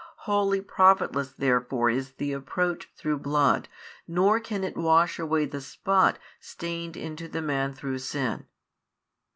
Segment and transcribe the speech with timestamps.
[0.25, 3.69] Wholly profitless therefore is the approach through blood
[4.07, 8.47] nor can it wash away the spot stained into the man through sin.